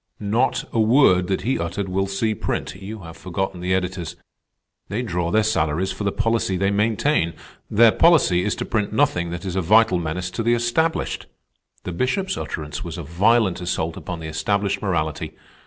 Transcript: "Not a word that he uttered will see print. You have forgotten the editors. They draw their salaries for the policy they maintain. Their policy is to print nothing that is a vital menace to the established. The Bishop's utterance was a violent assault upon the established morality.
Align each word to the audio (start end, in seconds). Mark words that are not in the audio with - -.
"Not 0.19 0.63
a 0.73 0.79
word 0.79 1.27
that 1.27 1.41
he 1.41 1.59
uttered 1.59 1.87
will 1.87 2.07
see 2.07 2.33
print. 2.33 2.73
You 2.73 3.01
have 3.01 3.15
forgotten 3.15 3.59
the 3.61 3.75
editors. 3.75 4.15
They 4.89 5.03
draw 5.03 5.29
their 5.29 5.43
salaries 5.43 5.91
for 5.91 6.03
the 6.05 6.11
policy 6.11 6.57
they 6.57 6.71
maintain. 6.71 7.35
Their 7.69 7.91
policy 7.91 8.43
is 8.43 8.55
to 8.55 8.65
print 8.65 8.91
nothing 8.93 9.29
that 9.29 9.45
is 9.45 9.55
a 9.55 9.61
vital 9.61 9.99
menace 9.99 10.31
to 10.31 10.41
the 10.41 10.55
established. 10.55 11.27
The 11.83 11.91
Bishop's 11.91 12.35
utterance 12.35 12.83
was 12.83 12.97
a 12.97 13.03
violent 13.03 13.61
assault 13.61 13.95
upon 13.95 14.19
the 14.19 14.27
established 14.27 14.81
morality. 14.81 15.35